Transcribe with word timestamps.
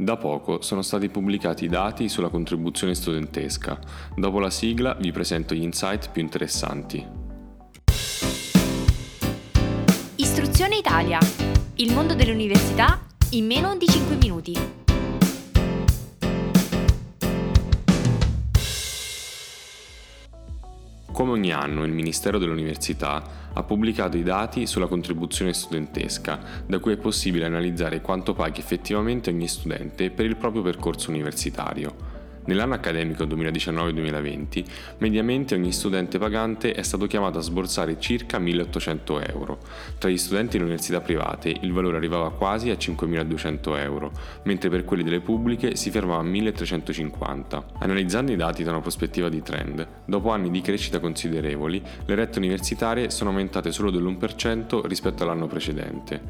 Da 0.00 0.16
poco 0.16 0.62
sono 0.62 0.82
stati 0.82 1.08
pubblicati 1.08 1.64
i 1.64 1.68
dati 1.68 2.08
sulla 2.08 2.28
contribuzione 2.28 2.94
studentesca. 2.94 3.80
Dopo 4.14 4.38
la 4.38 4.48
sigla 4.48 4.94
vi 4.94 5.10
presento 5.10 5.56
gli 5.56 5.62
insight 5.62 6.12
più 6.12 6.22
interessanti. 6.22 7.04
Istruzione 10.14 10.76
Italia. 10.76 11.18
Il 11.74 11.92
mondo 11.92 12.14
dell'università 12.14 13.00
in 13.30 13.46
meno 13.46 13.76
di 13.76 13.88
5 13.88 14.14
minuti. 14.14 14.87
Come 21.18 21.32
ogni 21.32 21.50
anno 21.50 21.82
il 21.82 21.90
Ministero 21.90 22.38
dell'Università 22.38 23.50
ha 23.52 23.62
pubblicato 23.64 24.16
i 24.16 24.22
dati 24.22 24.68
sulla 24.68 24.86
contribuzione 24.86 25.52
studentesca, 25.52 26.38
da 26.64 26.78
cui 26.78 26.92
è 26.92 26.96
possibile 26.96 27.44
analizzare 27.44 28.00
quanto 28.00 28.34
paghi 28.34 28.60
effettivamente 28.60 29.28
ogni 29.28 29.48
studente 29.48 30.12
per 30.12 30.26
il 30.26 30.36
proprio 30.36 30.62
percorso 30.62 31.10
universitario. 31.10 32.17
Nell'anno 32.48 32.72
accademico 32.72 33.24
2019-2020, 33.24 34.64
mediamente 34.98 35.54
ogni 35.54 35.70
studente 35.70 36.18
pagante 36.18 36.72
è 36.72 36.80
stato 36.80 37.06
chiamato 37.06 37.36
a 37.36 37.42
sborsare 37.42 38.00
circa 38.00 38.38
1800 38.38 39.20
euro. 39.20 39.58
Tra 39.98 40.08
gli 40.08 40.16
studenti 40.16 40.56
in 40.56 40.62
università 40.62 41.02
private 41.02 41.54
il 41.60 41.72
valore 41.72 41.98
arrivava 41.98 42.30
quasi 42.30 42.70
a 42.70 42.78
5200 42.78 43.76
euro, 43.76 44.12
mentre 44.44 44.70
per 44.70 44.86
quelli 44.86 45.02
delle 45.02 45.20
pubbliche 45.20 45.76
si 45.76 45.90
fermava 45.90 46.20
a 46.20 46.24
1350. 46.24 47.66
Analizzando 47.80 48.32
i 48.32 48.36
dati 48.36 48.64
da 48.64 48.70
una 48.70 48.80
prospettiva 48.80 49.28
di 49.28 49.42
trend, 49.42 49.86
dopo 50.06 50.30
anni 50.30 50.50
di 50.50 50.62
crescita 50.62 51.00
considerevoli, 51.00 51.82
le 52.06 52.14
rette 52.14 52.38
universitarie 52.38 53.10
sono 53.10 53.28
aumentate 53.28 53.72
solo 53.72 53.90
dell'1% 53.90 54.86
rispetto 54.86 55.22
all'anno 55.22 55.48
precedente. 55.48 56.22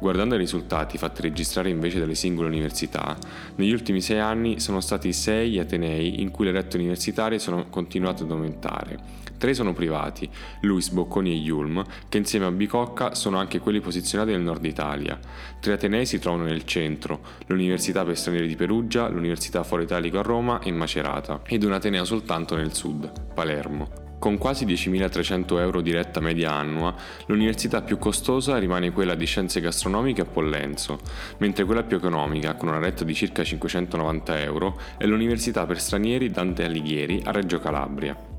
Guardando 0.00 0.36
i 0.36 0.38
risultati 0.38 0.96
fatti 0.96 1.20
registrare 1.20 1.68
invece 1.68 1.98
dalle 1.98 2.14
singole 2.14 2.48
università, 2.48 3.14
negli 3.56 3.72
ultimi 3.72 4.00
sei 4.00 4.20
anni 4.20 4.58
sono 4.58 4.80
stati 4.80 5.12
6 5.12 5.64
atenei 5.66 6.22
in 6.22 6.30
cui 6.30 6.46
le 6.46 6.52
rette 6.52 6.76
universitarie 6.76 7.38
sono 7.38 7.66
continuate 7.68 8.22
ad 8.22 8.30
aumentare. 8.30 9.24
Tre 9.36 9.52
sono 9.52 9.74
privati, 9.74 10.28
Luis, 10.62 10.88
Bocconi 10.88 11.30
e 11.30 11.34
Yulm, 11.34 11.84
che 12.08 12.16
insieme 12.16 12.46
a 12.46 12.50
Bicocca 12.50 13.14
sono 13.14 13.36
anche 13.38 13.58
quelli 13.58 13.80
posizionati 13.80 14.30
nel 14.30 14.40
nord 14.40 14.64
Italia. 14.64 15.18
Tre 15.60 15.74
atenei 15.74 16.06
si 16.06 16.18
trovano 16.18 16.44
nel 16.44 16.64
centro, 16.64 17.20
l'Università 17.46 18.04
per 18.04 18.16
Stranieri 18.16 18.48
di 18.48 18.56
Perugia, 18.56 19.08
l'Università 19.08 19.62
Foro 19.62 19.82
Italico 19.82 20.18
a 20.18 20.22
Roma 20.22 20.60
e 20.60 20.72
Macerata, 20.72 21.42
ed 21.44 21.64
un 21.64 21.72
ateneo 21.72 22.04
soltanto 22.06 22.56
nel 22.56 22.72
sud, 22.72 23.34
Palermo. 23.34 24.05
Con 24.26 24.38
quasi 24.38 24.66
10.300 24.66 25.60
euro 25.60 25.80
di 25.80 25.92
retta 25.92 26.18
media 26.18 26.50
annua, 26.50 26.92
l'università 27.26 27.82
più 27.82 27.96
costosa 27.96 28.58
rimane 28.58 28.90
quella 28.90 29.14
di 29.14 29.24
Scienze 29.24 29.60
Gastronomiche 29.60 30.22
a 30.22 30.24
Pollenzo, 30.24 30.98
mentre 31.36 31.64
quella 31.64 31.84
più 31.84 31.96
economica, 31.96 32.56
con 32.56 32.66
una 32.66 32.80
retta 32.80 33.04
di 33.04 33.14
circa 33.14 33.44
590 33.44 34.40
euro, 34.40 34.80
è 34.96 35.06
l'Università 35.06 35.64
per 35.64 35.80
stranieri 35.80 36.28
Dante 36.32 36.64
Alighieri 36.64 37.22
a 37.24 37.30
Reggio 37.30 37.60
Calabria. 37.60 38.35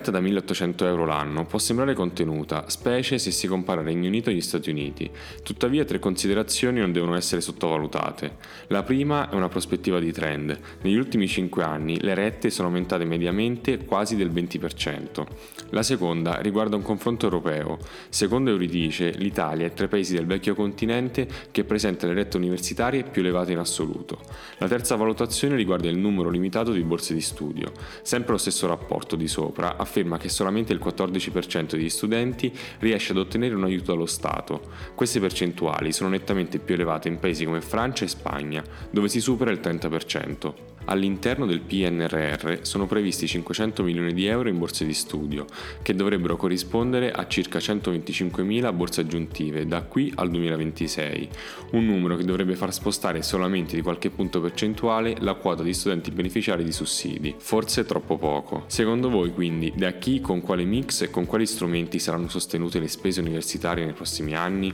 Retta 0.00 0.10
da 0.10 0.20
1800 0.20 0.86
euro 0.86 1.04
l'anno 1.04 1.44
può 1.44 1.58
sembrare 1.58 1.92
contenuta, 1.92 2.70
specie 2.70 3.18
se 3.18 3.30
si 3.30 3.46
compara 3.46 3.82
Regno 3.82 4.08
Unito 4.08 4.30
agli 4.30 4.40
Stati 4.40 4.70
Uniti. 4.70 5.10
Tuttavia 5.42 5.84
tre 5.84 5.98
considerazioni 5.98 6.80
non 6.80 6.90
devono 6.90 7.16
essere 7.16 7.42
sottovalutate. 7.42 8.36
La 8.68 8.82
prima 8.82 9.28
è 9.28 9.34
una 9.34 9.48
prospettiva 9.48 10.00
di 10.00 10.10
trend. 10.10 10.58
Negli 10.80 10.96
ultimi 10.96 11.28
5 11.28 11.62
anni 11.62 12.00
le 12.00 12.14
rette 12.14 12.48
sono 12.48 12.68
aumentate 12.68 13.04
mediamente 13.04 13.84
quasi 13.84 14.16
del 14.16 14.30
20%. 14.32 15.26
La 15.70 15.82
seconda 15.82 16.40
riguarda 16.40 16.76
un 16.76 16.82
confronto 16.82 17.26
europeo. 17.26 17.76
Secondo 18.08 18.50
Euridice, 18.50 19.10
l'Italia 19.10 19.66
è 19.66 19.74
tra 19.74 19.84
i 19.84 19.88
paesi 19.88 20.14
del 20.14 20.26
vecchio 20.26 20.54
continente 20.54 21.28
che 21.50 21.64
presenta 21.64 22.06
le 22.06 22.14
rette 22.14 22.38
universitarie 22.38 23.02
più 23.02 23.20
elevate 23.20 23.52
in 23.52 23.58
assoluto. 23.58 24.18
La 24.58 24.66
terza 24.66 24.96
valutazione 24.96 25.56
riguarda 25.56 25.88
il 25.88 25.98
numero 25.98 26.30
limitato 26.30 26.72
di 26.72 26.82
borse 26.82 27.12
di 27.12 27.20
studio. 27.20 27.72
Sempre 28.00 28.32
lo 28.32 28.38
stesso 28.38 28.66
rapporto 28.66 29.14
di 29.14 29.28
sopra 29.28 29.76
afferma 29.90 30.18
che 30.18 30.28
solamente 30.28 30.72
il 30.72 30.80
14% 30.82 31.70
degli 31.72 31.90
studenti 31.90 32.56
riesce 32.78 33.10
ad 33.10 33.18
ottenere 33.18 33.56
un 33.56 33.64
aiuto 33.64 33.92
dallo 33.92 34.06
Stato. 34.06 34.70
Queste 34.94 35.18
percentuali 35.18 35.92
sono 35.92 36.08
nettamente 36.08 36.60
più 36.60 36.74
elevate 36.74 37.08
in 37.08 37.18
paesi 37.18 37.44
come 37.44 37.60
Francia 37.60 38.04
e 38.04 38.08
Spagna, 38.08 38.62
dove 38.90 39.08
si 39.08 39.20
supera 39.20 39.50
il 39.50 39.58
30%. 39.60 40.52
All'interno 40.86 41.46
del 41.46 41.60
PNRR 41.60 42.60
sono 42.62 42.86
previsti 42.86 43.26
500 43.26 43.82
milioni 43.82 44.12
di 44.12 44.26
euro 44.26 44.48
in 44.48 44.58
borse 44.58 44.84
di 44.84 44.94
studio, 44.94 45.46
che 45.82 45.94
dovrebbero 45.94 46.36
corrispondere 46.36 47.12
a 47.12 47.26
circa 47.28 47.58
125.000 47.58 48.74
borse 48.74 49.02
aggiuntive 49.02 49.66
da 49.66 49.82
qui 49.82 50.12
al 50.16 50.30
2026, 50.30 51.28
un 51.72 51.86
numero 51.86 52.16
che 52.16 52.24
dovrebbe 52.24 52.56
far 52.56 52.72
spostare 52.72 53.22
solamente 53.22 53.76
di 53.76 53.82
qualche 53.82 54.10
punto 54.10 54.40
percentuale 54.40 55.16
la 55.20 55.34
quota 55.34 55.62
di 55.62 55.74
studenti 55.74 56.10
beneficiari 56.10 56.64
di 56.64 56.72
sussidi, 56.72 57.34
forse 57.38 57.84
troppo 57.84 58.16
poco. 58.16 58.64
Secondo 58.66 59.10
voi 59.10 59.32
quindi 59.32 59.72
da 59.76 59.92
chi, 59.92 60.20
con 60.20 60.40
quale 60.40 60.64
mix 60.64 61.02
e 61.02 61.10
con 61.10 61.26
quali 61.26 61.46
strumenti 61.46 61.98
saranno 61.98 62.28
sostenute 62.28 62.80
le 62.80 62.88
spese 62.88 63.20
universitarie 63.20 63.84
nei 63.84 63.94
prossimi 63.94 64.34
anni? 64.34 64.72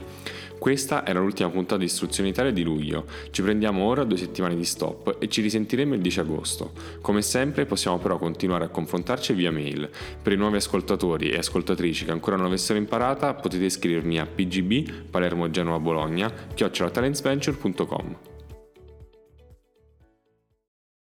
Questa 0.57 1.05
era 1.05 1.19
l'ultima 1.19 1.49
puntata 1.49 1.77
di 1.77 1.85
Istruzione 1.85 2.29
Italia 2.29 2.51
di 2.51 2.63
luglio. 2.63 3.05
Ci 3.29 3.43
prendiamo 3.43 3.83
ora 3.83 4.03
due 4.03 4.17
settimane 4.17 4.55
di 4.55 4.65
stop 4.65 5.17
e 5.19 5.27
ci 5.27 5.41
risentiremo 5.41 5.93
il 5.97 6.01
10 6.01 6.19
agosto. 6.21 6.71
Come 7.01 7.21
sempre 7.21 7.65
possiamo 7.65 7.97
però 7.97 8.17
continuare 8.17 8.65
a 8.65 8.69
confrontarci 8.69 9.33
via 9.33 9.51
mail. 9.51 9.89
Per 10.21 10.31
i 10.31 10.37
nuovi 10.37 10.55
ascoltatori 10.55 11.29
e 11.29 11.37
ascoltatrici 11.37 12.05
che 12.05 12.11
ancora 12.11 12.37
non 12.37 12.45
avessero 12.45 12.79
imparata 12.79 13.33
potete 13.33 13.65
iscrivermi 13.65 14.19
a 14.19 14.25
pgb 14.25 15.09
palermo 15.09 15.49
genova 15.49 15.79
bologna 15.79 16.31
chiocciolatalentsventure.com 16.53 18.36